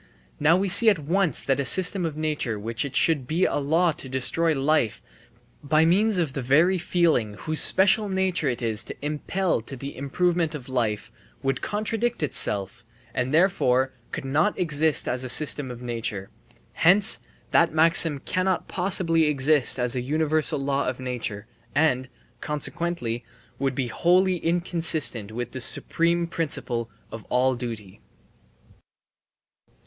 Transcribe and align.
Now 0.39 0.57
we 0.57 0.67
see 0.67 0.89
at 0.89 0.97
once 0.97 1.43
that 1.45 1.59
a 1.59 1.63
system 1.63 2.07
of 2.07 2.17
nature 2.17 2.55
of 2.55 2.63
which 2.63 2.83
it 2.85 2.95
should 2.95 3.27
be 3.27 3.45
a 3.45 3.57
law 3.57 3.91
to 3.91 4.09
destroy 4.09 4.55
life 4.59 4.99
by 5.63 5.85
means 5.85 6.17
of 6.17 6.33
the 6.33 6.41
very 6.41 6.79
feeling 6.79 7.35
whose 7.35 7.59
special 7.59 8.09
nature 8.09 8.49
it 8.49 8.63
is 8.63 8.83
to 8.85 8.95
impel 9.05 9.61
to 9.61 9.75
the 9.77 9.95
improvement 9.95 10.55
of 10.55 10.67
life 10.67 11.11
would 11.43 11.61
contradict 11.61 12.23
itself 12.23 12.83
and, 13.13 13.31
therefore, 13.31 13.93
could 14.11 14.25
not 14.25 14.57
exist 14.57 15.07
as 15.07 15.23
a 15.23 15.29
system 15.29 15.69
of 15.69 15.83
nature; 15.83 16.31
hence 16.73 17.19
that 17.51 17.71
maxim 17.71 18.17
cannot 18.17 18.67
possibly 18.67 19.25
exist 19.25 19.77
as 19.77 19.95
a 19.95 20.01
universal 20.01 20.57
law 20.59 20.87
of 20.87 20.99
nature 20.99 21.45
and, 21.75 22.09
consequently, 22.39 23.23
would 23.59 23.75
be 23.75 23.85
wholly 23.85 24.37
inconsistent 24.37 25.31
with 25.31 25.51
the 25.51 25.61
supreme 25.61 26.25
principle 26.25 26.89
of 27.11 27.23
all 27.25 27.53
duty. 27.53 28.01